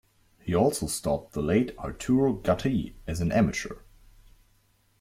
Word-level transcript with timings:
He 0.39 0.55
also 0.55 0.87
stopped 0.87 1.33
the 1.33 1.43
late 1.43 1.77
Arturo 1.77 2.33
Gatti 2.33 2.95
as 3.05 3.21
an 3.21 3.31
amateur. 3.31 3.81